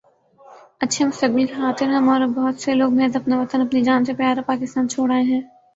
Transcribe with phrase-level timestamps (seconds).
[0.81, 4.13] اچھے مستقبل کی خاطر ہم اور بہت سے لوگ محض اپنا وطن اپنی جان سے
[4.13, 5.41] پیا را پاکستان چھوڑ آئے ہیں